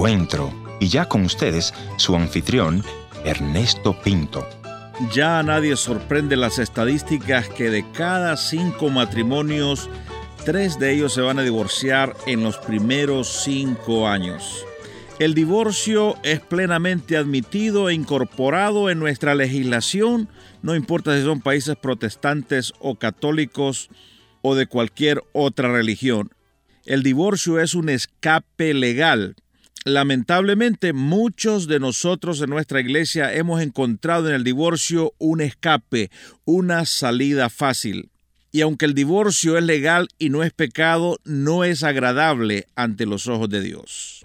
encuentro. 0.00 0.50
Y 0.80 0.88
ya 0.88 1.04
con 1.04 1.26
ustedes, 1.26 1.74
su 1.98 2.16
anfitrión, 2.16 2.82
Ernesto 3.22 4.00
Pinto. 4.00 4.48
Ya 5.12 5.38
a 5.38 5.42
nadie 5.42 5.76
sorprende 5.76 6.36
las 6.36 6.58
estadísticas 6.58 7.50
que 7.50 7.68
de 7.68 7.84
cada 7.92 8.38
cinco 8.38 8.88
matrimonios, 8.88 9.90
tres 10.46 10.78
de 10.78 10.94
ellos 10.94 11.12
se 11.12 11.20
van 11.20 11.38
a 11.38 11.42
divorciar 11.42 12.16
en 12.26 12.42
los 12.42 12.56
primeros 12.56 13.28
cinco 13.44 14.08
años. 14.08 14.64
El 15.18 15.34
divorcio 15.34 16.16
es 16.22 16.40
plenamente 16.40 17.18
admitido 17.18 17.90
e 17.90 17.94
incorporado 17.94 18.88
en 18.88 18.98
nuestra 18.98 19.34
legislación, 19.34 20.30
no 20.62 20.74
importa 20.74 21.14
si 21.14 21.24
son 21.24 21.42
países 21.42 21.76
protestantes 21.76 22.72
o 22.78 22.94
católicos 22.94 23.90
o 24.40 24.54
de 24.54 24.66
cualquier 24.66 25.22
otra 25.32 25.70
religión. 25.70 26.30
El 26.86 27.02
divorcio 27.02 27.60
es 27.60 27.74
un 27.74 27.90
escape 27.90 28.72
legal 28.72 29.36
Lamentablemente, 29.84 30.92
muchos 30.92 31.66
de 31.66 31.80
nosotros 31.80 32.42
en 32.42 32.50
nuestra 32.50 32.80
iglesia 32.80 33.32
hemos 33.32 33.62
encontrado 33.62 34.28
en 34.28 34.34
el 34.34 34.44
divorcio 34.44 35.14
un 35.18 35.40
escape, 35.40 36.10
una 36.44 36.84
salida 36.84 37.48
fácil. 37.48 38.10
Y 38.52 38.60
aunque 38.60 38.84
el 38.84 38.94
divorcio 38.94 39.56
es 39.56 39.64
legal 39.64 40.08
y 40.18 40.28
no 40.28 40.42
es 40.42 40.52
pecado, 40.52 41.18
no 41.24 41.64
es 41.64 41.82
agradable 41.82 42.66
ante 42.74 43.06
los 43.06 43.26
ojos 43.26 43.48
de 43.48 43.62
Dios. 43.62 44.20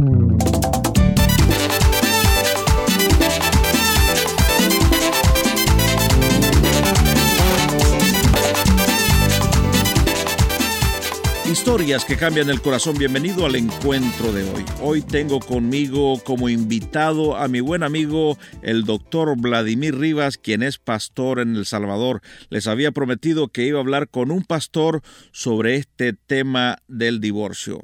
Historias 11.65 12.05
que 12.05 12.15
cambian 12.15 12.51
el 12.51 12.61
corazón. 12.61 12.95
Bienvenido 12.95 13.43
al 13.43 13.55
encuentro 13.55 14.31
de 14.31 14.43
hoy. 14.51 14.63
Hoy 14.83 15.01
tengo 15.01 15.39
conmigo 15.39 16.21
como 16.23 16.47
invitado 16.47 17.35
a 17.35 17.47
mi 17.47 17.59
buen 17.59 17.81
amigo 17.81 18.37
el 18.61 18.85
doctor 18.85 19.35
Vladimir 19.35 19.97
Rivas, 19.97 20.37
quien 20.37 20.61
es 20.61 20.77
pastor 20.77 21.39
en 21.39 21.55
El 21.55 21.65
Salvador. 21.65 22.21
Les 22.49 22.67
había 22.67 22.91
prometido 22.91 23.47
que 23.47 23.65
iba 23.65 23.79
a 23.79 23.81
hablar 23.81 24.09
con 24.09 24.29
un 24.29 24.43
pastor 24.43 25.01
sobre 25.31 25.77
este 25.77 26.13
tema 26.13 26.77
del 26.87 27.19
divorcio. 27.19 27.81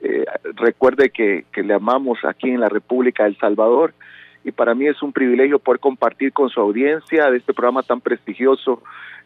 Eh, 0.01 0.25
recuerde 0.57 1.11
que, 1.11 1.45
le 1.63 1.75
amamos 1.75 2.19
aquí 2.25 2.51
en 2.51 2.59
la 2.59 2.69
República 2.69 3.23
de 3.23 3.29
El 3.29 3.39
Salvador 3.39 3.95
y 4.43 4.51
para 4.51 4.75
mí 4.75 4.89
es 4.89 5.01
un 5.01 5.13
privilegio 5.13 5.61
poder 5.61 5.79
compartir 5.79 6.33
con 6.33 6.49
su 6.49 6.59
audiencia 6.59 7.31
de 7.31 7.37
este 7.37 7.55
programa 7.55 7.85
tan 7.85 8.01
prestigioso 8.01 8.83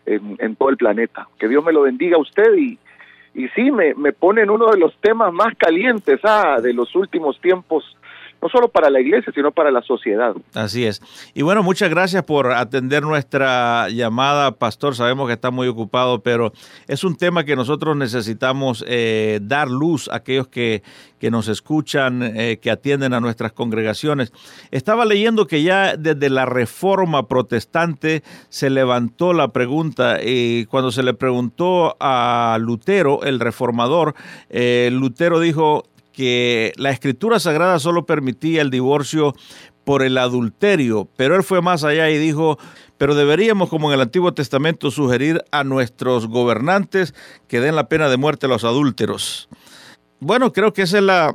en, 0.07 0.57
todo 0.57 0.71
el 0.71 0.77
planeta. 0.77 1.29
Que 1.39 1.49
Dios 1.49 1.65
me 1.65 1.73
lo 1.73 1.83
bendiga 1.83 2.17
a 2.17 2.21
usted 2.21 2.55
y, 2.57 2.79
y 3.35 3.49
sí, 3.49 3.71
me, 3.71 3.95
me 3.95 4.13
pone 4.13 4.43
en 4.43 4.51
uno 4.51 4.71
de 4.71 4.79
los 4.79 4.95
temas 5.01 5.33
más 5.33 5.55
calientes 5.57 6.21
ah, 6.25 6.61
de 6.63 6.73
los 6.73 6.95
últimos 6.95 7.41
tiempos 7.41 7.97
no 8.43 8.49
solo 8.49 8.69
para 8.69 8.91
la 8.91 9.01
iglesia, 9.01 9.33
sino 9.33 9.53
para 9.53 9.71
la 9.71 9.83
sociedad. 9.83 10.35
Así 10.53 10.85
es. 10.85 11.01
Y 11.33 11.43
bueno, 11.43 11.63
muchas 11.63 11.89
gracias 11.89 12.25
por 12.25 12.51
atender 12.51 13.05
nuestra 13.05 13.89
llamada, 13.89 14.51
pastor. 14.51 14.97
Sabemos 14.97 15.29
que 15.29 15.35
está 15.35 15.53
muy 15.53 15.69
ocupado, 15.69 16.23
pero 16.23 16.53
es 16.89 17.05
un 17.05 17.17
tema 17.17 17.45
que 17.45 17.55
nosotros 17.55 17.97
necesitamos 17.97 18.85
eh, 18.89 19.39
dar 19.43 19.69
luz 19.69 20.09
a 20.09 20.17
aquellos 20.17 20.49
que, 20.49 20.83
que 21.21 21.31
nos 21.31 21.47
escuchan, 21.47 22.21
eh, 22.23 22.59
que 22.61 22.73
atienden 22.73 23.15
a 23.15 23.21
nuestras 23.21 23.53
congregaciones. 23.53 24.33
Estaba 24.73 25.05
leyendo 25.05 25.47
que 25.47 25.63
ya 25.63 25.97
desde 25.97 26.29
la 26.29 26.45
reforma 26.45 27.29
protestante 27.29 28.25
se 28.49 28.71
levantó 28.71 29.33
la 29.33 29.53
pregunta 29.53 30.19
y 30.21 30.67
cuando 30.67 30.91
se 30.91 31.05
le 31.05 31.15
preguntó 31.15 31.97
a 32.01 32.59
Lutero, 32.61 33.23
el 33.23 33.39
reformador, 33.39 34.17
eh, 34.51 34.91
Lutero 34.93 35.39
dijo, 35.39 35.85
que 36.13 36.73
la 36.77 36.91
escritura 36.91 37.41
sagrada 37.41 37.79
solo 37.79 38.07
permitía 38.07 38.63
el 38.63 38.71
divorcio 38.71 39.35
por 39.85 40.03
el 40.03 40.19
adulterio, 40.19 41.09
pero 41.17 41.35
él 41.35 41.43
fue 41.43 41.61
más 41.61 41.85
allá 41.85 42.09
y 42.11 42.19
dijo, 42.19 42.59
pero 42.99 43.15
deberíamos, 43.15 43.69
como 43.69 43.89
en 43.89 43.95
el 43.95 44.03
Antiguo 44.03 44.33
Testamento, 44.33 44.91
sugerir 44.91 45.43
a 45.51 45.65
nuestros 45.65 46.29
gobernantes 46.29 47.15
que 47.49 47.61
den 47.61 47.75
la 47.75 47.89
pena 47.89 48.09
de 48.09 48.17
muerte 48.17 48.47
a 48.47 48.49
los 48.49 48.65
adúlteros. 48.65 49.49
Bueno, 50.21 50.53
creo 50.53 50.73
que 50.73 50.83
ese 50.83 50.99
es 50.99 51.03
la, 51.03 51.35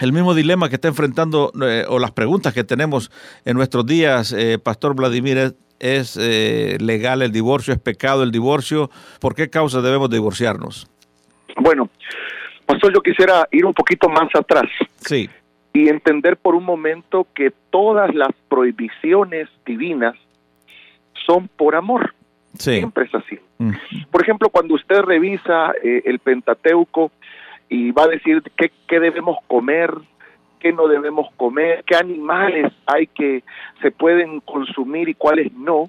el 0.00 0.12
mismo 0.12 0.34
dilema 0.34 0.68
que 0.68 0.76
está 0.76 0.88
enfrentando, 0.88 1.52
eh, 1.62 1.84
o 1.88 1.98
las 1.98 2.12
preguntas 2.12 2.54
que 2.54 2.64
tenemos 2.64 3.10
en 3.44 3.56
nuestros 3.56 3.86
días, 3.86 4.32
eh, 4.32 4.58
Pastor 4.58 4.94
Vladimir, 4.94 5.56
¿es, 5.80 6.16
eh, 6.20 6.76
legal 6.80 7.22
el 7.22 7.32
divorcio? 7.32 7.74
¿Es 7.74 7.80
pecado 7.80 8.22
el 8.22 8.30
divorcio? 8.30 8.90
¿Por 9.20 9.34
qué 9.34 9.50
causa 9.50 9.80
debemos 9.80 10.10
divorciarnos? 10.10 10.88
Bueno, 11.56 11.90
Pastor, 12.68 12.92
yo 12.92 13.00
quisiera 13.00 13.48
ir 13.50 13.64
un 13.64 13.72
poquito 13.72 14.10
más 14.10 14.28
atrás. 14.34 14.66
Sí. 14.98 15.30
Y 15.72 15.88
entender 15.88 16.36
por 16.36 16.54
un 16.54 16.64
momento 16.64 17.26
que 17.34 17.50
todas 17.70 18.14
las 18.14 18.28
prohibiciones 18.50 19.48
divinas 19.64 20.14
son 21.26 21.48
por 21.48 21.74
amor. 21.74 22.14
Sí. 22.58 22.76
Siempre 22.76 23.06
es 23.06 23.14
así. 23.14 23.38
Mm. 23.56 23.72
Por 24.10 24.20
ejemplo, 24.20 24.50
cuando 24.50 24.74
usted 24.74 25.00
revisa 25.00 25.72
eh, 25.82 26.02
el 26.04 26.18
Pentateuco 26.18 27.10
y 27.70 27.90
va 27.92 28.02
a 28.04 28.08
decir 28.08 28.42
qué, 28.54 28.70
qué 28.86 29.00
debemos 29.00 29.38
comer, 29.46 29.94
qué 30.60 30.70
no 30.70 30.88
debemos 30.88 31.32
comer, 31.38 31.84
qué 31.86 31.96
animales 31.96 32.70
hay 32.84 33.06
que 33.06 33.44
se 33.80 33.90
pueden 33.90 34.40
consumir 34.40 35.08
y 35.08 35.14
cuáles 35.14 35.54
no, 35.54 35.88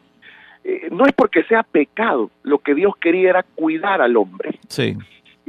eh, 0.64 0.88
no 0.92 1.06
es 1.06 1.12
porque 1.12 1.44
sea 1.44 1.64
pecado, 1.64 2.32
lo 2.44 2.60
que 2.60 2.74
Dios 2.74 2.94
quería 3.02 3.32
era 3.32 3.44
cuidar 3.44 4.02
al 4.02 4.16
hombre. 4.16 4.58
Sí. 4.70 4.96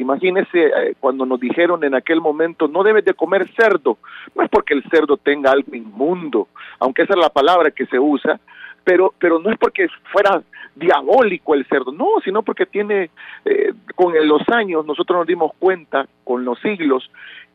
Imagínese 0.01 0.67
eh, 0.67 0.95
cuando 0.99 1.27
nos 1.27 1.39
dijeron 1.39 1.85
en 1.85 1.95
aquel 1.95 2.23
momento, 2.23 2.67
no 2.69 2.83
debes 2.83 3.05
de 3.05 3.13
comer 3.13 3.51
cerdo. 3.55 3.99
No 4.35 4.43
es 4.43 4.49
porque 4.49 4.73
el 4.73 4.83
cerdo 4.85 5.19
tenga 5.19 5.53
algo 5.53 5.75
inmundo, 5.75 6.49
aunque 6.79 7.03
esa 7.03 7.13
es 7.13 7.21
la 7.21 7.29
palabra 7.29 7.71
que 7.71 7.85
se 7.85 7.99
usa, 7.99 8.41
pero, 8.83 9.13
pero 9.19 9.39
no 9.39 9.51
es 9.51 9.59
porque 9.59 9.89
fuera 10.11 10.43
diabólico 10.75 11.55
el 11.55 11.67
cerdo, 11.67 11.93
no, 11.93 12.07
sino 12.25 12.43
porque 12.43 12.65
tiene, 12.65 13.11
eh, 13.45 13.75
con 13.95 14.15
los 14.27 14.49
años 14.49 14.87
nosotros 14.87 15.19
nos 15.19 15.27
dimos 15.27 15.53
cuenta, 15.59 16.07
con 16.25 16.47
los 16.47 16.59
siglos, 16.61 17.11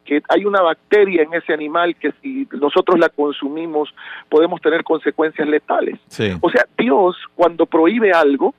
que 0.06 0.22
hay 0.30 0.46
una 0.46 0.62
bacteria 0.62 1.24
en 1.24 1.34
ese 1.34 1.52
animal 1.52 1.96
que 1.96 2.12
si 2.22 2.48
nosotros 2.52 3.00
la 3.00 3.10
consumimos 3.10 3.92
podemos 4.30 4.62
tener 4.62 4.84
consecuencias 4.84 5.48
letales. 5.48 6.00
O 6.42 6.50
sea, 6.52 6.68
Dios 6.78 7.18
cuando 7.34 7.66
prohíbe 7.66 8.12
algo 8.12 8.54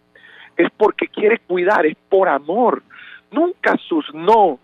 es 0.56 0.68
porque 0.76 1.06
quiere 1.06 1.38
cuidar, 1.38 1.86
es 1.86 1.96
por 2.08 2.28
amor 2.28 2.82
Nunca 3.30 3.76
sus 3.88 4.12
no 4.14 4.58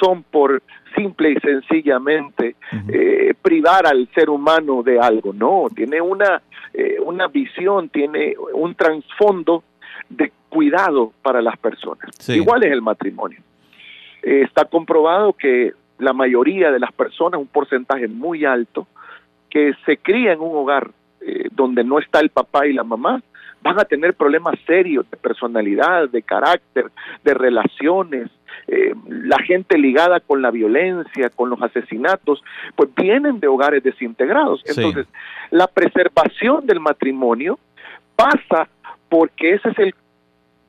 son 0.00 0.22
por 0.22 0.62
simple 0.94 1.32
y 1.32 1.34
sencillamente 1.36 2.56
eh, 2.88 3.34
privar 3.40 3.86
al 3.86 4.08
ser 4.14 4.30
humano 4.30 4.82
de 4.82 4.98
algo, 4.98 5.32
no, 5.32 5.66
tiene 5.74 6.00
una, 6.00 6.42
eh, 6.72 6.96
una 7.04 7.28
visión, 7.28 7.88
tiene 7.88 8.34
un 8.54 8.74
trasfondo 8.74 9.62
de 10.08 10.32
cuidado 10.48 11.12
para 11.22 11.42
las 11.42 11.56
personas. 11.58 12.10
Igual 12.28 12.64
es 12.64 12.72
el 12.72 12.82
matrimonio. 12.82 13.40
Eh, 14.22 14.42
está 14.42 14.64
comprobado 14.64 15.32
que 15.32 15.72
la 15.98 16.12
mayoría 16.12 16.70
de 16.70 16.78
las 16.78 16.92
personas, 16.92 17.40
un 17.40 17.46
porcentaje 17.46 18.08
muy 18.08 18.44
alto, 18.44 18.86
que 19.50 19.74
se 19.86 19.96
cría 19.98 20.32
en 20.32 20.40
un 20.40 20.56
hogar 20.56 20.90
donde 21.52 21.84
no 21.84 21.98
está 21.98 22.20
el 22.20 22.30
papá 22.30 22.66
y 22.66 22.72
la 22.72 22.84
mamá, 22.84 23.20
van 23.68 23.80
a 23.80 23.84
tener 23.84 24.14
problemas 24.14 24.54
serios 24.66 25.08
de 25.10 25.16
personalidad, 25.18 26.08
de 26.08 26.22
carácter, 26.22 26.86
de 27.22 27.34
relaciones. 27.34 28.30
Eh, 28.66 28.94
la 29.08 29.38
gente 29.40 29.76
ligada 29.76 30.20
con 30.20 30.40
la 30.40 30.50
violencia, 30.50 31.28
con 31.28 31.50
los 31.50 31.60
asesinatos, 31.60 32.42
pues 32.74 32.88
vienen 32.94 33.40
de 33.40 33.46
hogares 33.46 33.82
desintegrados. 33.82 34.62
Entonces, 34.64 35.06
la 35.50 35.66
preservación 35.66 36.66
del 36.66 36.80
matrimonio 36.80 37.58
pasa 38.16 38.68
porque 39.10 39.54
ese 39.54 39.68
es 39.68 39.78
el 39.78 39.94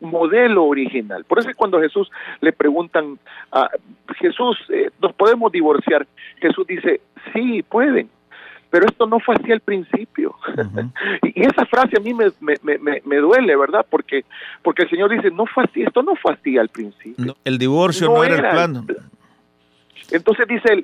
modelo 0.01 0.65
original. 0.65 1.23
Por 1.23 1.39
eso 1.39 1.49
es 1.49 1.55
cuando 1.55 1.79
Jesús 1.79 2.11
le 2.41 2.51
preguntan 2.51 3.17
a 3.51 3.69
Jesús, 4.17 4.57
eh, 4.69 4.89
¿nos 5.01 5.13
podemos 5.13 5.51
divorciar? 5.51 6.05
Jesús 6.41 6.67
dice, 6.67 6.99
sí, 7.33 7.63
pueden, 7.63 8.09
pero 8.69 8.85
esto 8.85 9.07
no 9.07 9.19
fue 9.19 9.35
así 9.35 9.51
al 9.51 9.61
principio. 9.61 10.35
y, 11.23 11.41
esa 11.41 11.65
frase 11.65 11.97
a 11.97 11.99
mí 11.99 12.13
me, 12.13 12.31
me, 12.41 13.01
me, 13.03 13.17
duele, 13.17 13.55
¿verdad? 13.55 13.85
Porque, 13.89 14.25
porque 14.61 14.83
el 14.83 14.89
Señor 14.89 15.09
dice, 15.11 15.31
no 15.31 15.45
fue 15.45 15.63
así, 15.63 15.81
esto 15.81 16.03
no 16.03 16.15
fue 16.15 16.33
así 16.33 16.57
al 16.57 16.69
principio. 16.69 17.35
el 17.43 17.57
divorcio 17.57 18.07
no, 18.07 18.23
era, 18.23 18.35
el 18.35 18.41
plan. 18.41 18.85
Entonces 20.11 20.47
dice, 20.47 20.83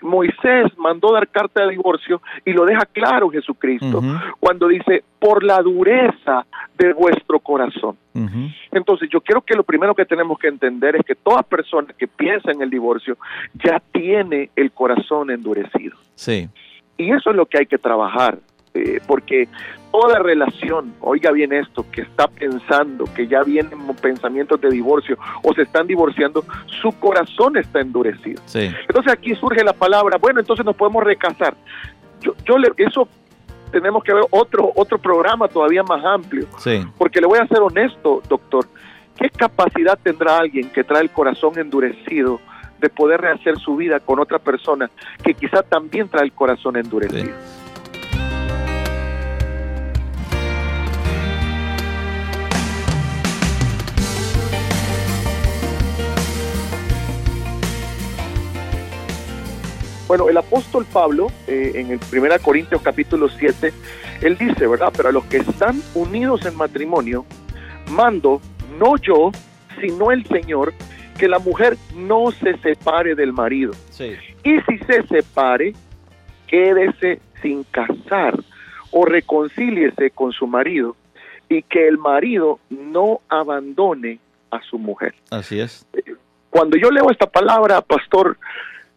Moisés 0.00 0.66
mandó 0.78 1.12
dar 1.12 1.28
carta 1.28 1.64
de 1.64 1.70
divorcio 1.70 2.22
y 2.44 2.52
lo 2.52 2.64
deja 2.64 2.86
claro 2.86 3.28
Jesucristo 3.28 4.02
cuando 4.38 4.68
dice, 4.68 5.02
por 5.18 5.42
la 5.42 5.60
dureza 5.60 6.46
de 6.78 6.92
vuestro 6.92 7.40
corazón. 7.40 7.96
Entonces 8.70 9.08
yo 9.10 9.20
creo 9.20 9.40
que 9.40 9.54
lo 9.54 9.64
primero 9.64 9.94
que 9.94 10.04
tenemos 10.04 10.38
que 10.38 10.48
entender 10.48 10.96
es 10.96 11.04
que 11.04 11.14
toda 11.14 11.42
persona 11.42 11.88
que 11.96 12.06
piensa 12.06 12.52
en 12.52 12.62
el 12.62 12.70
divorcio 12.70 13.16
ya 13.54 13.82
tiene 13.92 14.50
el 14.54 14.70
corazón 14.72 15.30
endurecido. 15.30 15.96
Sí. 16.14 16.48
Y 17.00 17.10
eso 17.12 17.30
es 17.30 17.36
lo 17.36 17.46
que 17.46 17.58
hay 17.58 17.66
que 17.66 17.78
trabajar. 17.78 18.38
Eh, 18.74 19.00
porque 19.06 19.48
toda 19.90 20.20
relación, 20.20 20.94
oiga 21.00 21.32
bien 21.32 21.52
esto, 21.52 21.84
que 21.90 22.02
está 22.02 22.28
pensando 22.28 23.04
que 23.16 23.26
ya 23.26 23.42
vienen 23.42 23.78
pensamientos 24.00 24.60
de 24.60 24.70
divorcio 24.70 25.16
o 25.42 25.52
se 25.54 25.62
están 25.62 25.86
divorciando, 25.86 26.44
su 26.66 26.92
corazón 27.00 27.56
está 27.56 27.80
endurecido. 27.80 28.40
Entonces 28.54 29.12
aquí 29.12 29.34
surge 29.34 29.64
la 29.64 29.72
palabra, 29.72 30.18
bueno, 30.18 30.40
entonces 30.40 30.64
nos 30.64 30.76
podemos 30.76 31.02
recasar. 31.02 31.54
Yo, 32.20 32.34
yo 32.44 32.58
le, 32.58 32.68
eso 32.76 33.08
tenemos 33.72 34.04
que 34.04 34.12
ver 34.12 34.24
otro, 34.30 34.70
otro 34.76 34.98
programa 34.98 35.48
todavía 35.48 35.82
más 35.82 36.04
amplio. 36.04 36.46
Porque 36.98 37.20
le 37.20 37.26
voy 37.26 37.38
a 37.38 37.46
ser 37.46 37.60
honesto, 37.60 38.22
doctor, 38.28 38.66
¿qué 39.16 39.30
capacidad 39.30 39.98
tendrá 40.00 40.38
alguien 40.38 40.68
que 40.68 40.84
trae 40.84 41.02
el 41.02 41.10
corazón 41.10 41.58
endurecido 41.58 42.40
de 42.80 42.88
poder 42.88 43.20
rehacer 43.20 43.58
su 43.58 43.76
vida 43.76 44.00
con 44.00 44.18
otra 44.18 44.38
persona 44.38 44.90
que 45.22 45.34
quizá 45.34 45.62
también 45.62 46.08
trae 46.08 46.24
el 46.24 46.32
corazón 46.32 46.76
endurecido? 46.76 47.34
Bueno, 60.10 60.28
el 60.28 60.36
apóstol 60.36 60.84
Pablo, 60.92 61.28
eh, 61.46 61.70
en 61.76 61.92
el 61.92 62.00
1 62.12 62.40
Corintios 62.42 62.82
capítulo 62.82 63.28
7, 63.28 63.72
él 64.22 64.36
dice, 64.36 64.66
¿verdad? 64.66 64.92
Pero 64.96 65.10
a 65.10 65.12
los 65.12 65.24
que 65.26 65.36
están 65.36 65.80
unidos 65.94 66.44
en 66.46 66.56
matrimonio, 66.56 67.24
mando, 67.92 68.40
no 68.76 68.96
yo, 68.96 69.30
sino 69.80 70.10
el 70.10 70.26
Señor, 70.26 70.74
que 71.20 71.28
la 71.28 71.38
mujer 71.38 71.76
no 71.94 72.30
se 72.30 72.56
separe 72.60 73.14
del 73.14 73.34
marido. 73.34 73.72
Y 74.42 74.58
si 74.62 74.78
se 74.86 75.02
separe, 75.06 75.74
quédese 76.46 77.20
sin 77.42 77.62
casar 77.64 78.40
o 78.90 79.04
reconcíliese 79.04 80.12
con 80.12 80.32
su 80.32 80.46
marido 80.46 80.96
y 81.50 81.62
que 81.62 81.86
el 81.86 81.98
marido 81.98 82.58
no 82.70 83.20
abandone 83.28 84.18
a 84.50 84.62
su 84.62 84.78
mujer. 84.78 85.14
Así 85.30 85.60
es. 85.60 85.86
Cuando 86.48 86.78
yo 86.78 86.90
leo 86.90 87.10
esta 87.10 87.26
palabra, 87.26 87.82
pastor, 87.82 88.38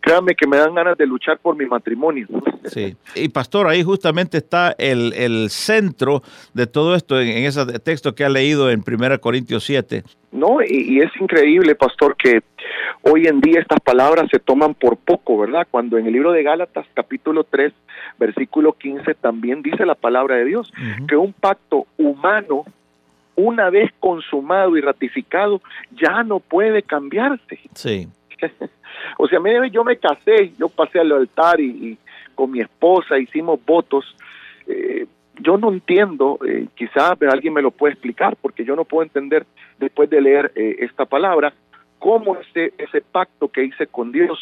créame 0.04 0.36
que 0.36 0.46
me 0.46 0.58
dan 0.58 0.76
ganas 0.76 0.98
de 0.98 1.08
luchar 1.08 1.40
por 1.40 1.56
mi 1.56 1.66
matrimonio. 1.66 2.28
Sí, 2.66 2.96
y 3.16 3.30
pastor, 3.30 3.68
ahí 3.68 3.84
justamente 3.84 4.38
está 4.38 4.76
el, 4.78 5.14
el 5.14 5.50
centro 5.50 6.22
de 6.54 6.68
todo 6.68 6.94
esto 6.94 7.22
en, 7.22 7.46
ese 7.46 7.66
texto 7.80 8.14
que 8.14 8.26
ha 8.26 8.30
leído 8.30 8.70
en 8.70 8.84
1 8.86 9.22
Corintios 9.22 9.64
7. 9.64 10.04
No, 10.34 10.58
y, 10.62 11.00
es 11.00 11.10
increíble, 11.22 11.76
pastor, 11.76 12.18
que 12.18 12.42
hoy 13.04 13.28
en 13.28 13.40
día 13.40 13.62
estas 13.62 13.80
palabras 13.80 14.28
se 14.30 14.40
toman 14.40 14.74
por 14.74 14.98
poco, 14.98 15.38
¿verdad? 15.38 15.66
Cuando 15.72 15.98
en 15.98 16.06
el 16.06 16.12
libro 16.12 16.34
de 16.34 16.44
Gálatas, 16.44 16.86
capítulo 16.94 17.46
3, 17.46 17.72
versículo 18.20 18.74
15, 18.74 19.14
también 19.16 19.62
dice 19.62 19.86
la 19.86 19.96
palabra 19.96 20.36
de 20.36 20.46
Dios, 20.46 20.74
que 21.08 21.16
un 21.16 21.32
pacto 21.32 21.88
humano 21.98 22.66
una 23.36 23.70
vez 23.70 23.90
consumado 24.00 24.76
y 24.78 24.82
ratificado, 24.82 25.62
ya 25.92 26.24
no 26.24 26.40
puede 26.40 26.84
cambiarse. 26.84 27.60
Sí. 27.74 28.08
o 29.18 29.28
sea, 29.28 29.40
yo 29.72 29.84
me 29.84 29.98
casé, 29.98 30.54
yo 30.58 30.70
pasé 30.70 31.00
al 31.00 31.12
altar 31.12 31.60
y, 31.60 31.98
con 32.36 32.52
mi 32.52 32.62
esposa 32.62 33.20
hicimos 33.20 33.64
votos. 33.66 34.16
Eh, 34.68 35.06
yo 35.40 35.58
no 35.58 35.72
entiendo, 35.72 36.40
eh, 36.48 36.68
quizás 36.76 37.14
alguien 37.32 37.54
me 37.54 37.62
lo 37.62 37.72
puede 37.72 37.94
explicar, 37.94 38.36
porque 38.42 38.66
yo 38.66 38.76
no 38.76 38.86
puedo 38.86 39.04
entender 39.04 39.46
después 39.80 40.10
de 40.10 40.22
leer 40.22 40.52
eh, 40.56 40.78
esta 40.80 41.06
palabra, 41.06 41.54
cómo 42.00 42.38
ese, 42.38 42.74
ese 42.78 43.02
pacto 43.02 43.48
que 43.48 43.64
hice 43.64 43.88
con 43.88 44.12
Dios 44.12 44.40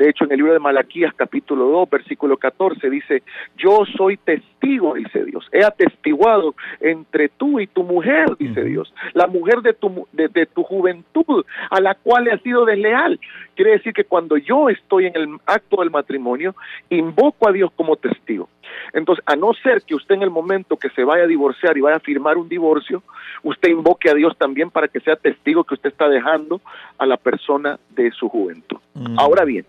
de 0.00 0.08
hecho, 0.08 0.24
en 0.24 0.32
el 0.32 0.38
libro 0.38 0.54
de 0.54 0.58
Malaquías 0.58 1.12
capítulo 1.14 1.66
2, 1.66 1.90
versículo 1.90 2.38
14 2.38 2.88
dice, 2.88 3.22
yo 3.58 3.84
soy 3.98 4.16
testigo, 4.16 4.94
dice 4.94 5.26
Dios, 5.26 5.46
he 5.52 5.62
atestiguado 5.62 6.54
entre 6.80 7.28
tú 7.28 7.60
y 7.60 7.66
tu 7.66 7.84
mujer, 7.84 8.34
dice 8.38 8.64
Dios, 8.64 8.94
la 9.12 9.26
mujer 9.26 9.60
de 9.60 9.74
tu, 9.74 10.08
de, 10.12 10.46
tu 10.46 10.62
juventud, 10.62 11.44
a 11.68 11.82
la 11.82 11.94
cual 11.96 12.28
he 12.28 12.38
sido 12.38 12.64
desleal. 12.64 13.20
Quiere 13.54 13.72
decir 13.72 13.92
que 13.92 14.04
cuando 14.04 14.38
yo 14.38 14.70
estoy 14.70 15.04
en 15.04 15.16
el 15.16 15.36
acto 15.44 15.82
del 15.82 15.90
matrimonio, 15.90 16.54
invoco 16.88 17.46
a 17.46 17.52
Dios 17.52 17.70
como 17.76 17.96
testigo. 17.96 18.48
Entonces, 18.94 19.22
a 19.26 19.36
no 19.36 19.52
ser 19.52 19.82
que 19.82 19.94
usted 19.94 20.14
en 20.14 20.22
el 20.22 20.30
momento 20.30 20.78
que 20.78 20.88
se 20.90 21.04
vaya 21.04 21.24
a 21.24 21.26
divorciar 21.26 21.76
y 21.76 21.82
vaya 21.82 21.96
a 21.96 22.00
firmar 22.00 22.38
un 22.38 22.48
divorcio, 22.48 23.02
usted 23.42 23.68
invoque 23.68 24.08
a 24.08 24.14
Dios 24.14 24.34
también 24.38 24.70
para 24.70 24.88
que 24.88 25.00
sea 25.00 25.16
testigo 25.16 25.64
que 25.64 25.74
usted 25.74 25.90
está 25.90 26.08
dejando 26.08 26.62
a 26.96 27.04
la 27.04 27.18
persona 27.18 27.78
de 27.90 28.10
su 28.12 28.30
juventud. 28.30 28.78
Ahora 29.18 29.44
bien, 29.44 29.66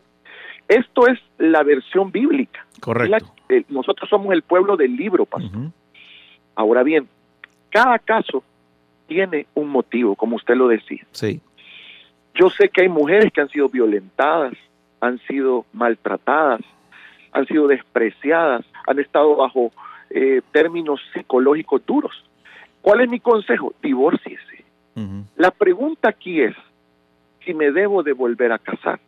esto 0.71 1.05
es 1.07 1.19
la 1.37 1.63
versión 1.63 2.11
bíblica. 2.11 2.65
Correcto. 2.79 3.33
Eh, 3.49 3.65
nosotros 3.67 4.09
somos 4.09 4.33
el 4.33 4.41
pueblo 4.41 4.77
del 4.77 4.95
libro, 4.95 5.25
pastor. 5.25 5.69
Ahora 6.55 6.83
bien, 6.83 7.09
cada 7.69 7.99
caso 7.99 8.41
tiene 9.07 9.47
un 9.53 9.67
motivo, 9.67 10.15
como 10.15 10.37
usted 10.37 10.55
lo 10.55 10.69
decía. 10.69 11.05
Sí. 11.11 11.41
Yo 12.35 12.49
sé 12.49 12.69
que 12.69 12.83
hay 12.83 12.89
mujeres 12.89 13.33
que 13.33 13.41
han 13.41 13.49
sido 13.49 13.67
violentadas, 13.67 14.53
han 15.01 15.19
sido 15.27 15.65
maltratadas, 15.73 16.61
han 17.33 17.45
sido 17.47 17.67
despreciadas, 17.67 18.65
han 18.87 18.99
estado 18.99 19.35
bajo 19.35 19.71
eh, 20.09 20.41
términos 20.53 21.01
psicológicos 21.13 21.85
duros. 21.85 22.23
¿Cuál 22.81 23.01
es 23.01 23.09
mi 23.09 23.19
consejo? 23.19 23.73
Divórciese. 23.81 24.63
La 25.35 25.51
pregunta 25.51 26.09
aquí 26.09 26.41
es 26.41 26.55
si 27.43 27.53
me 27.53 27.71
debo 27.71 28.03
de 28.03 28.13
volver 28.13 28.51
a 28.51 28.59
casar 28.59 28.99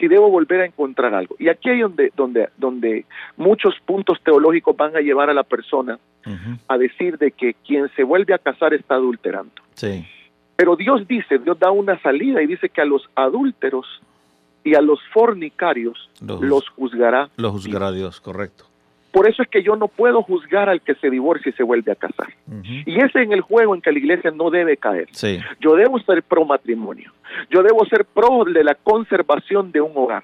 si 0.00 0.08
debo 0.08 0.30
volver 0.30 0.62
a 0.62 0.66
encontrar 0.66 1.14
algo. 1.14 1.36
Y 1.38 1.48
aquí 1.48 1.68
hay 1.68 1.80
donde, 1.80 2.12
donde, 2.16 2.48
donde 2.56 3.04
muchos 3.36 3.74
puntos 3.84 4.18
teológicos 4.24 4.76
van 4.76 4.96
a 4.96 5.00
llevar 5.00 5.30
a 5.30 5.34
la 5.34 5.44
persona 5.44 5.98
a 6.68 6.78
decir 6.78 7.18
de 7.18 7.30
que 7.32 7.54
quien 7.66 7.88
se 7.96 8.02
vuelve 8.02 8.34
a 8.34 8.38
casar 8.38 8.74
está 8.74 8.94
adulterando. 8.94 9.52
Sí. 9.74 10.06
Pero 10.56 10.76
Dios 10.76 11.06
dice, 11.08 11.38
Dios 11.38 11.58
da 11.58 11.70
una 11.70 12.00
salida 12.02 12.42
y 12.42 12.46
dice 12.46 12.68
que 12.68 12.80
a 12.80 12.84
los 12.84 13.08
adúlteros 13.14 13.86
y 14.64 14.74
a 14.74 14.80
los 14.80 15.00
fornicarios 15.12 16.10
los, 16.20 16.68
juzgará. 16.70 17.30
Los 17.36 17.52
juzgará 17.52 17.92
Dios, 17.92 18.20
correcto. 18.20 18.64
Por 19.12 19.28
eso 19.28 19.42
es 19.42 19.48
que 19.48 19.62
yo 19.62 19.74
no 19.76 19.88
puedo 19.88 20.22
juzgar 20.22 20.68
al 20.68 20.82
que 20.82 20.94
se 20.94 21.10
divorcia 21.10 21.50
y 21.50 21.52
se 21.52 21.62
vuelve 21.62 21.92
a 21.92 21.96
casar. 21.96 22.28
Y 22.62 22.98
ese 23.00 23.22
es 23.22 23.30
el 23.30 23.40
juego 23.40 23.74
en 23.74 23.80
que 23.80 23.90
la 23.92 23.98
iglesia 23.98 24.30
no 24.30 24.50
debe 24.50 24.76
caer. 24.76 25.08
Yo 25.60 25.74
debo 25.74 25.98
ser 26.00 26.22
pro 26.22 26.44
matrimonio. 26.44 27.12
Yo 27.50 27.62
debo 27.62 27.84
ser 27.86 28.04
pro 28.04 28.44
de 28.44 28.62
la 28.62 28.74
conservación 28.74 29.72
de 29.72 29.80
un 29.80 29.92
hogar. 29.94 30.22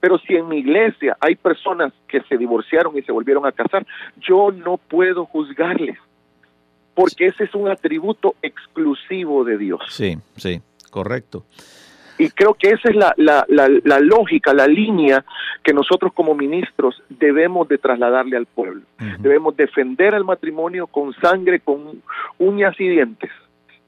Pero 0.00 0.18
si 0.18 0.34
en 0.34 0.48
mi 0.48 0.58
iglesia 0.58 1.16
hay 1.20 1.36
personas 1.36 1.92
que 2.08 2.20
se 2.22 2.36
divorciaron 2.36 2.96
y 2.98 3.02
se 3.02 3.12
volvieron 3.12 3.46
a 3.46 3.52
casar, 3.52 3.86
yo 4.18 4.50
no 4.50 4.76
puedo 4.76 5.24
juzgarles. 5.26 5.98
Porque 6.94 7.26
ese 7.26 7.44
es 7.44 7.54
un 7.54 7.68
atributo 7.68 8.34
exclusivo 8.42 9.44
de 9.44 9.58
Dios. 9.58 9.80
Sí, 9.88 10.16
sí, 10.36 10.60
correcto. 10.90 11.44
Y 12.18 12.30
creo 12.30 12.54
que 12.54 12.70
esa 12.70 12.88
es 12.88 12.96
la, 12.96 13.14
la, 13.16 13.44
la, 13.48 14.00
lógica, 14.00 14.54
la 14.54 14.66
línea 14.66 15.24
que 15.62 15.72
nosotros 15.72 16.12
como 16.12 16.34
ministros 16.34 17.02
debemos 17.08 17.68
de 17.68 17.78
trasladarle 17.78 18.36
al 18.36 18.46
pueblo. 18.46 18.82
Debemos 19.18 19.56
defender 19.56 20.14
al 20.14 20.24
matrimonio 20.24 20.86
con 20.86 21.12
sangre, 21.14 21.60
con 21.60 22.02
uñas 22.38 22.74
y 22.78 22.88
dientes. 22.88 23.30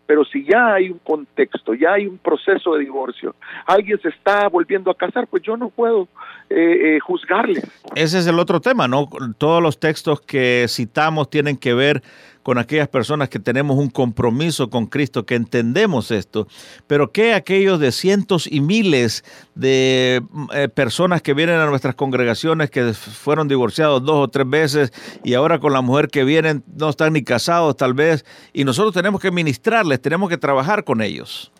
Pero 0.08 0.25
si 0.25 0.42
ya 0.42 0.73
hay 0.73 0.88
un 0.88 0.99
contexto, 1.00 1.75
ya 1.75 1.92
hay 1.92 2.06
un 2.06 2.16
proceso 2.16 2.73
de 2.75 2.80
divorcio, 2.80 3.35
alguien 3.66 4.00
se 4.00 4.08
está 4.08 4.49
volviendo 4.49 4.90
a 4.90 4.94
casar, 4.94 5.26
pues 5.26 5.42
yo 5.42 5.54
no 5.58 5.68
puedo 5.68 6.08
eh, 6.49 6.97
eh, 6.97 7.00
juzgarle. 7.00 7.61
Ese 7.94 8.18
es 8.18 8.26
el 8.26 8.38
otro 8.38 8.58
tema, 8.58 8.88
¿no? 8.88 9.06
Todos 9.37 9.62
los 9.62 9.78
textos 9.78 10.23
que 10.23 10.64
citamos 10.66 11.28
tienen 11.28 11.58
que 11.58 11.75
ver 11.75 12.02
con 12.49 12.57
aquellas 12.57 12.88
personas 12.88 13.28
que 13.28 13.38
tenemos 13.38 13.76
un 13.76 13.90
compromiso 13.90 14.71
con 14.71 14.87
Cristo, 14.87 15.26
que 15.26 15.35
entendemos 15.35 16.11
esto, 16.11 16.47
pero 16.87 17.12
¿qué 17.12 17.35
aquellos 17.35 17.78
de 17.78 17.93
cientos 17.93 18.50
y 18.50 18.62
miles 18.62 19.23
de 19.55 20.23
eh, 20.55 20.69
personas 20.71 21.21
que 21.21 21.35
vienen 21.35 21.57
a 21.57 21.67
nuestras 21.67 21.95
congregaciones 21.95 22.71
que 22.71 22.95
fueron 22.95 23.49
divorciados 23.49 24.02
dos 24.02 24.17
o 24.17 24.28
tres 24.28 24.49
veces 24.49 25.21
y 25.23 25.35
ahora 25.35 25.59
con 25.59 25.75
la 25.75 25.83
mujer 25.83 26.09
que 26.09 26.25
vienen 26.25 26.64
no 26.75 26.88
están 26.88 27.12
ni 27.12 27.23
casados 27.23 27.76
tal 27.76 27.93
vez 27.93 28.25
y 28.55 28.64
nosotros 28.64 28.95
tenemos 28.95 29.21
que 29.21 29.31
ministrarles, 29.31 30.00
tenemos 30.00 30.31
que 30.31 30.38
trabajar 30.38 30.85
con 30.85 31.02
ellos? 31.02 31.52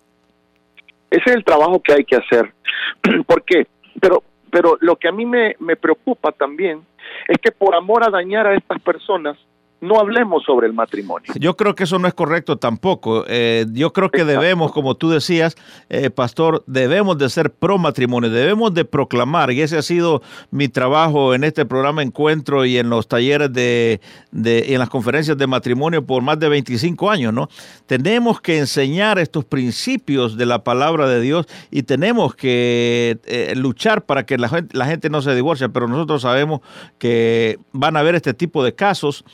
Ese 1.11 1.23
es 1.27 1.37
el 1.37 1.45
trabajo 1.45 1.83
que 1.83 1.93
hay 1.93 2.05
que 2.07 2.17
hacer. 2.17 2.55
¿Por 3.27 3.45
qué? 3.45 3.67
Pero 4.01 4.23
pero 4.51 4.79
lo 4.81 4.97
que 4.97 5.09
a 5.09 5.13
mí 5.13 5.27
me 5.27 5.77
preocupa 5.77 6.33
también 6.33 6.81
es 7.29 7.37
que 7.43 7.53
por 7.53 7.75
amor 7.75 8.05
a 8.05 8.09
dañar 8.09 8.47
a 8.47 8.55
estas 8.55 8.81
personas, 8.81 9.37
no 9.81 10.01
hablemos 10.01 10.43
sobre 10.45 10.67
el 10.67 10.73
matrimonio. 10.73 11.33
Yo 11.39 11.57
creo 11.57 11.75
que 11.75 11.85
eso 11.85 11.99
no 11.99 12.09
es 12.09 12.15
correcto 12.15 12.57
tampoco. 12.57 13.25
Eh, 13.29 13.67
yo 13.73 13.93
creo 13.93 14.11
que 14.11 14.25
debemos, 14.25 14.73
como 14.73 14.97
tú 14.97 15.11
decías, 15.11 15.57
eh, 15.89 16.11
pastor, 16.11 16.65
debemos 16.67 17.17
de 17.19 17.29
ser 17.29 17.53
pro 17.53 17.79
matrimonio, 17.79 18.31
debemos 18.31 18.75
de 18.75 18.85
proclamar, 18.85 19.53
y 19.53 19.61
ese 19.61 19.79
ha 19.79 19.83
sido 19.83 20.23
mi 20.51 20.69
trabajo 20.69 21.35
en 21.35 21.45
este 21.45 21.65
programa 21.65 22.03
Encuentro 22.03 22.65
y 22.65 22.79
en 22.79 22.91
los 22.91 23.07
talleres 23.07 23.53
de, 23.53 24.01
de 24.33 24.75
en 24.75 24.79
las 24.81 24.89
conferencias 24.89 25.39
de 25.39 25.47
matrimonio 25.47 26.05
por 26.05 26.23
más 26.23 26.39
de 26.41 26.49
25 26.49 27.11
años, 27.11 27.33
¿no? 27.33 27.49
Tenemos 27.87 28.41
que 28.41 28.59
enseñar 28.59 29.19
estos 29.19 29.45
principios 29.45 30.37
de 30.37 30.47
la 30.47 30.65
palabra 30.65 31.09
de 31.09 31.21
Dios 31.21 31.47
y 31.71 31.85
tenemos 31.85 32.35
que 32.35 33.19
eh, 33.27 33.55
luchar 33.57 34.05
para 34.05 34.27
que 34.27 34.39
la 34.39 34.49
gente, 34.49 34.77
la 34.77 34.87
gente 34.87 35.09
no 35.09 35.23
se 35.23 35.35
divorcie, 35.35 35.69
pero 35.69 35.87
nosotros 35.87 36.23
sabemos 36.23 36.61
que 36.99 37.59
van 37.73 37.97
a 37.97 38.01
haber 38.01 38.17
este 38.17 38.35
tipo 38.35 38.65
de 38.65 38.75
casos 38.75 39.25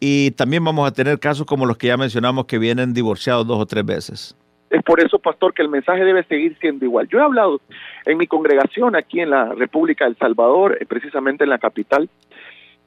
y 0.00 0.32
también 0.32 0.64
vamos 0.64 0.88
a 0.88 0.92
tener 0.92 1.18
casos 1.18 1.46
como 1.46 1.66
los 1.66 1.78
que 1.78 1.88
ya 1.88 1.96
mencionamos 1.96 2.46
que 2.46 2.58
vienen 2.58 2.92
divorciados 2.92 3.46
dos 3.46 3.58
o 3.58 3.66
tres 3.66 3.84
veces. 3.84 4.36
Es 4.68 4.82
por 4.82 5.00
eso, 5.00 5.18
pastor, 5.18 5.54
que 5.54 5.62
el 5.62 5.68
mensaje 5.68 6.04
debe 6.04 6.24
seguir 6.24 6.56
siendo 6.60 6.84
igual. 6.84 7.08
Yo 7.08 7.18
he 7.18 7.22
hablado 7.22 7.60
en 8.04 8.18
mi 8.18 8.26
congregación 8.26 8.96
aquí 8.96 9.20
en 9.20 9.30
la 9.30 9.54
República 9.54 10.04
del 10.04 10.16
Salvador, 10.16 10.76
eh, 10.80 10.86
precisamente 10.86 11.44
en 11.44 11.50
la 11.50 11.58
capital. 11.58 12.08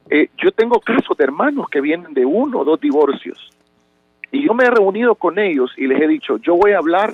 Eh, 0.09 0.29
yo 0.37 0.51
tengo 0.51 0.79
casos 0.81 1.17
de 1.17 1.23
hermanos 1.23 1.67
que 1.69 1.81
vienen 1.81 2.13
de 2.13 2.25
uno 2.25 2.59
o 2.59 2.65
dos 2.65 2.79
divorcios. 2.79 3.49
Y 4.31 4.45
yo 4.45 4.53
me 4.53 4.65
he 4.65 4.69
reunido 4.69 5.15
con 5.15 5.39
ellos 5.39 5.71
y 5.77 5.87
les 5.87 6.01
he 6.01 6.07
dicho, 6.07 6.37
yo 6.37 6.55
voy 6.55 6.73
a 6.73 6.77
hablar 6.77 7.13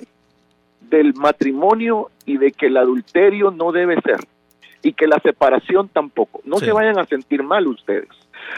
del 0.81 1.13
matrimonio 1.13 2.09
y 2.25 2.37
de 2.37 2.51
que 2.51 2.67
el 2.67 2.77
adulterio 2.77 3.51
no 3.51 3.71
debe 3.71 4.01
ser 4.01 4.19
y 4.81 4.93
que 4.93 5.07
la 5.07 5.19
separación 5.19 5.87
tampoco. 5.89 6.41
No 6.43 6.57
se 6.57 6.71
vayan 6.71 6.99
a 6.99 7.05
sentir 7.05 7.43
mal 7.43 7.67
ustedes 7.67 8.09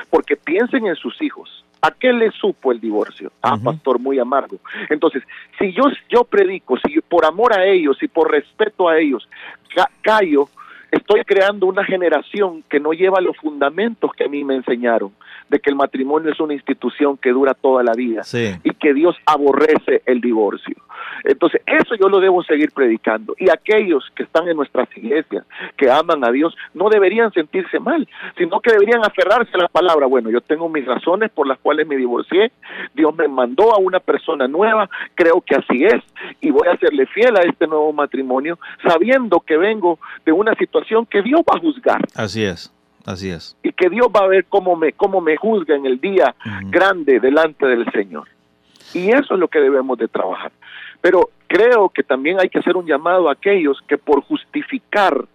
porque 0.10 0.36
piensen 0.36 0.88
en 0.88 0.96
sus 0.96 1.22
hijos. 1.22 1.64
¿A 1.82 1.92
qué 1.92 2.12
le 2.12 2.32
supo 2.32 2.72
el 2.72 2.80
divorcio? 2.82 3.32
A 3.42 3.56
pastor 3.58 4.00
muy 4.00 4.18
amargo. 4.18 4.58
Entonces, 4.90 5.24
si 5.60 5.72
yo, 5.74 5.84
yo 6.10 6.24
predico, 6.24 6.76
si 6.78 7.00
por 7.02 7.24
amor 7.24 7.54
a 7.54 7.66
ellos 7.66 8.02
y 8.02 8.08
por 8.08 8.32
respeto 8.32 8.90
a 8.90 8.98
ellos, 8.98 9.30
callo, 10.02 10.50
estoy 10.92 11.24
creando 11.24 11.66
una 11.68 11.84
generación 11.84 12.64
que 12.70 12.80
no 12.80 12.94
lleva 12.94 13.22
los 13.22 13.36
fundamentos 13.38 14.12
que 14.14 14.26
a 14.26 14.28
mí 14.28 14.44
me 14.44 14.56
enseñaron 14.56 15.12
de 15.50 15.60
que 15.60 15.70
el 15.70 15.76
matrimonio 15.76 16.32
es 16.32 16.40
una 16.40 16.54
institución 16.54 17.18
que 17.18 17.32
dura 17.32 17.54
toda 17.54 17.84
la 17.84 17.94
vida 17.94 18.24
y 18.64 18.72
que 18.72 18.94
Dios 18.94 19.16
aborrece 19.26 20.02
el 20.06 20.22
divorcio. 20.22 20.76
Entonces, 21.24 21.62
eso 21.66 21.96
yo 21.96 22.10
lo 22.10 22.20
debo 22.20 22.44
seguir 22.44 22.72
predicando. 22.72 23.36
Y 23.38 23.50
aquellos 23.50 24.04
que 24.16 24.24
están 24.24 24.48
en 24.48 24.58
nuestras 24.58 24.88
iglesias, 24.96 25.46
que 25.76 25.90
aman 25.90 26.24
a 26.24 26.32
Dios, 26.32 26.56
no 26.74 26.90
deberían 26.90 27.32
sentirse 27.32 27.80
mal, 27.80 28.08
sino 28.38 28.60
que 28.60 28.72
deberían 28.72 29.04
aferrarse 29.04 29.52
a 29.54 29.60
la 29.60 29.68
palabra. 29.68 30.06
Bueno, 30.06 30.30
yo 30.30 30.42
tengo 30.42 30.70
mis 30.70 30.86
razones 30.86 31.32
por 31.32 31.48
las 31.48 31.60
cuales 31.60 31.88
me 31.88 31.96
divorcié, 31.96 32.52
Dios 32.94 33.16
me 33.16 33.28
mandó 33.28 33.74
a 33.74 33.80
una 33.80 34.00
persona 34.00 34.48
nueva, 34.48 34.90
creo 35.16 35.42
que 35.42 35.56
así 35.56 35.86
es, 35.86 36.04
y 36.42 36.52
voy 36.52 36.68
a 36.68 36.78
serle 36.78 37.06
fiel 37.08 37.36
a 37.38 37.42
este 37.42 37.68
nuevo 37.68 37.94
matrimonio, 37.94 38.60
sabiendo 38.86 39.40
que 39.40 39.58
vengo 39.58 40.00
de 40.26 40.32
una 40.32 40.54
situación 40.56 40.77
que 41.10 41.22
Dios 41.22 41.42
va 41.42 41.58
a 41.58 41.60
juzgar. 41.60 42.02
Así 42.16 42.44
es. 42.44 42.72
Así 43.06 43.30
es. 43.30 43.56
Y 43.64 43.72
que 43.72 43.90
Dios 43.90 44.08
va 44.14 44.26
a 44.26 44.28
ver 44.28 44.46
cómo 44.50 44.76
me, 44.76 44.92
cómo 44.92 45.22
me 45.22 45.38
juzga 45.38 45.76
en 45.76 45.86
el 45.86 46.00
día 46.00 46.36
grande 46.66 47.22
delante 47.22 47.66
del 47.66 47.90
Señor. 47.92 48.28
Y 48.94 49.10
eso 49.12 49.34
es 49.34 49.40
lo 49.40 49.48
que 49.48 49.60
debemos 49.60 49.98
de 49.98 50.10
trabajar. 50.10 50.52
Pero 51.00 51.30
creo 51.48 51.90
que 51.90 52.04
también 52.04 52.40
hay 52.40 52.50
que 52.50 52.60
hacer 52.60 52.76
un 52.76 52.86
llamado 52.86 53.30
a 53.30 53.34
aquellos 53.34 53.82
que 53.88 53.98
por 53.98 54.22
justificar 54.24 55.26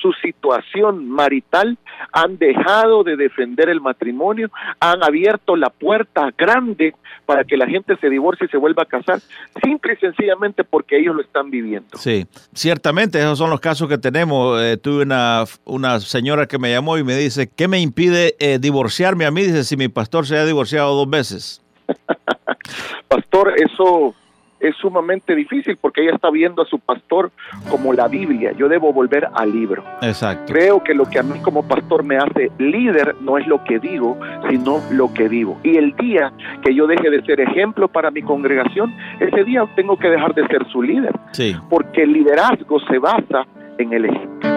su 0.00 0.12
situación 0.12 1.08
marital, 1.08 1.78
han 2.12 2.38
dejado 2.38 3.04
de 3.04 3.16
defender 3.16 3.68
el 3.68 3.80
matrimonio, 3.80 4.50
han 4.80 5.02
abierto 5.02 5.56
la 5.56 5.70
puerta 5.70 6.30
grande 6.36 6.94
para 7.26 7.44
que 7.44 7.56
la 7.56 7.66
gente 7.66 7.96
se 8.00 8.08
divorcie 8.08 8.46
y 8.46 8.50
se 8.50 8.56
vuelva 8.56 8.82
a 8.82 8.86
casar, 8.86 9.20
simple 9.62 9.94
y 9.94 9.96
sencillamente 9.96 10.64
porque 10.64 10.98
ellos 10.98 11.14
lo 11.14 11.22
están 11.22 11.50
viviendo. 11.50 11.96
Sí, 11.96 12.26
ciertamente 12.54 13.18
esos 13.18 13.38
son 13.38 13.50
los 13.50 13.60
casos 13.60 13.88
que 13.88 13.98
tenemos. 13.98 14.60
Eh, 14.60 14.76
tuve 14.76 15.02
una, 15.04 15.44
una 15.64 16.00
señora 16.00 16.46
que 16.46 16.58
me 16.58 16.72
llamó 16.72 16.98
y 16.98 17.04
me 17.04 17.14
dice, 17.16 17.48
¿qué 17.48 17.68
me 17.68 17.80
impide 17.80 18.34
eh, 18.38 18.58
divorciarme 18.58 19.26
a 19.26 19.30
mí? 19.30 19.42
Dice, 19.42 19.64
si 19.64 19.76
mi 19.76 19.88
pastor 19.88 20.26
se 20.26 20.36
ha 20.36 20.44
divorciado 20.44 20.94
dos 20.94 21.08
veces. 21.08 21.62
pastor, 23.08 23.54
eso 23.60 24.14
es 24.60 24.76
sumamente 24.76 25.34
difícil 25.34 25.76
porque 25.76 26.02
ella 26.02 26.14
está 26.14 26.30
viendo 26.30 26.62
a 26.62 26.66
su 26.66 26.78
pastor 26.78 27.30
como 27.70 27.92
la 27.92 28.08
Biblia. 28.08 28.52
Yo 28.52 28.68
debo 28.68 28.92
volver 28.92 29.28
al 29.34 29.52
libro. 29.52 29.82
Exacto. 30.02 30.52
Creo 30.52 30.82
que 30.84 30.94
lo 30.94 31.04
que 31.06 31.18
a 31.18 31.22
mí 31.22 31.40
como 31.40 31.66
pastor 31.66 32.04
me 32.04 32.16
hace 32.16 32.50
líder 32.58 33.16
no 33.22 33.38
es 33.38 33.46
lo 33.46 33.62
que 33.64 33.78
digo, 33.78 34.18
sino 34.48 34.80
lo 34.90 35.12
que 35.12 35.28
vivo. 35.28 35.58
Y 35.62 35.76
el 35.76 35.94
día 35.96 36.32
que 36.62 36.74
yo 36.74 36.86
deje 36.86 37.10
de 37.10 37.22
ser 37.22 37.40
ejemplo 37.40 37.88
para 37.88 38.10
mi 38.10 38.22
congregación, 38.22 38.94
ese 39.18 39.44
día 39.44 39.64
tengo 39.76 39.96
que 39.98 40.08
dejar 40.08 40.34
de 40.34 40.46
ser 40.46 40.66
su 40.70 40.82
líder. 40.82 41.12
Sí. 41.32 41.56
Porque 41.68 42.02
el 42.02 42.12
liderazgo 42.12 42.80
se 42.80 42.98
basa 42.98 43.46
en 43.78 43.92
el 43.92 44.04
ejemplo. 44.04 44.50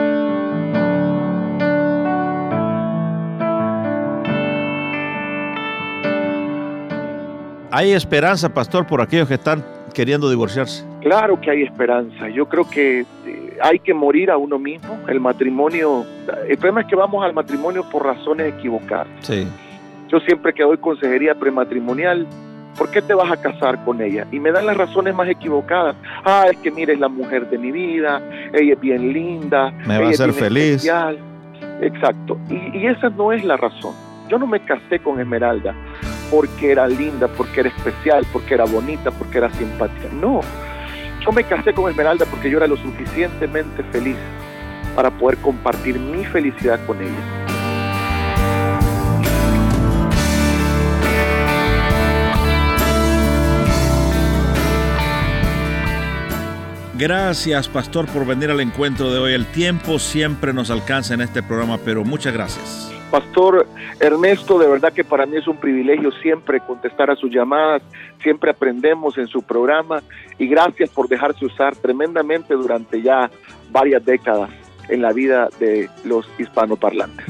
¿Hay 7.75 7.91
esperanza, 7.91 8.53
pastor, 8.53 8.85
por 8.85 9.01
aquellos 9.01 9.27
que 9.27 9.33
están 9.33 9.63
queriendo 9.93 10.29
divorciarse? 10.29 10.85
Claro 11.01 11.39
que 11.39 11.51
hay 11.51 11.63
esperanza. 11.63 12.29
Yo 12.29 12.47
creo 12.47 12.69
que 12.69 13.01
eh, 13.01 13.57
hay 13.61 13.79
que 13.79 13.93
morir 13.93 14.31
a 14.31 14.37
uno 14.37 14.59
mismo. 14.59 14.99
El 15.07 15.19
matrimonio, 15.19 16.05
el 16.47 16.57
problema 16.57 16.81
es 16.81 16.87
que 16.87 16.95
vamos 16.95 17.23
al 17.23 17.33
matrimonio 17.33 17.83
por 17.89 18.05
razones 18.05 18.53
equivocadas. 18.53 19.07
Sí. 19.21 19.47
Yo 20.09 20.19
siempre 20.21 20.53
que 20.53 20.63
doy 20.63 20.77
consejería 20.77 21.35
prematrimonial, 21.35 22.27
¿por 22.77 22.89
qué 22.91 23.01
te 23.01 23.13
vas 23.13 23.31
a 23.31 23.37
casar 23.37 23.83
con 23.83 24.01
ella? 24.01 24.27
Y 24.31 24.39
me 24.39 24.51
dan 24.51 24.65
las 24.65 24.77
razones 24.77 25.15
más 25.15 25.27
equivocadas. 25.29 25.95
Ah, 26.23 26.45
es 26.51 26.57
que 26.57 26.71
mire, 26.71 26.93
es 26.93 26.99
la 26.99 27.09
mujer 27.09 27.49
de 27.49 27.57
mi 27.57 27.71
vida, 27.71 28.21
ella 28.53 28.73
es 28.73 28.79
bien 28.79 29.13
linda, 29.13 29.71
me 29.87 29.99
va 29.99 30.07
a 30.07 30.09
hacer 30.09 30.33
feliz. 30.33 30.75
Especial. 30.75 31.17
Exacto. 31.81 32.37
Y, 32.49 32.77
y 32.77 32.87
esa 32.87 33.09
no 33.09 33.31
es 33.31 33.43
la 33.43 33.57
razón. 33.57 33.93
Yo 34.29 34.37
no 34.37 34.47
me 34.47 34.59
casé 34.61 34.99
con 34.99 35.19
Esmeralda 35.19 35.75
porque 36.33 36.71
era 36.71 36.87
linda, 36.87 37.27
porque 37.27 37.59
era 37.59 37.69
especial, 37.69 38.25
porque 38.33 38.55
era 38.55 38.65
bonita, 38.65 39.11
porque 39.11 39.37
era 39.37 39.51
simpática. 39.51 40.07
No, 40.11 40.41
yo 41.23 41.31
me 41.31 41.43
casé 41.43 41.73
con 41.73 41.91
Esmeralda 41.91 42.25
porque 42.25 42.49
yo 42.49 42.57
era 42.57 42.65
lo 42.65 42.75
suficientemente 42.75 43.83
feliz 43.91 44.17
para 44.95 45.11
poder 45.11 45.37
compartir 45.37 45.99
mi 45.99 46.25
felicidad 46.25 46.83
con 46.87 46.99
ella. 46.99 47.11
Gracias, 56.97 57.67
pastor, 57.67 58.07
por 58.07 58.25
venir 58.25 58.49
al 58.49 58.59
encuentro 58.59 59.13
de 59.13 59.19
hoy. 59.19 59.33
El 59.33 59.45
tiempo 59.45 59.99
siempre 59.99 60.51
nos 60.51 60.71
alcanza 60.71 61.13
en 61.13 61.21
este 61.21 61.43
programa, 61.43 61.77
pero 61.77 62.03
muchas 62.03 62.33
gracias. 62.33 62.92
Pastor 63.13 63.67
Ernesto, 63.99 64.57
de 64.57 64.67
verdad 64.67 64.91
que 64.91 65.03
para 65.03 65.27
mí 65.27 65.37
es 65.37 65.47
un 65.47 65.57
privilegio 65.57 66.11
siempre 66.13 66.59
contestar 66.59 67.11
a 67.11 67.15
sus 67.15 67.29
llamadas, 67.29 67.83
siempre 68.23 68.49
aprendemos 68.49 69.19
en 69.19 69.27
su 69.27 69.43
programa 69.43 70.01
y 70.39 70.47
gracias 70.47 70.89
por 70.89 71.07
dejarse 71.07 71.45
usar 71.45 71.75
tremendamente 71.75 72.55
durante 72.55 73.03
ya 73.03 73.29
varias 73.69 74.03
décadas 74.03 74.49
en 74.89 75.03
la 75.03 75.13
vida 75.13 75.49
de 75.59 75.91
los 76.03 76.27
hispanoparlantes. 76.39 77.27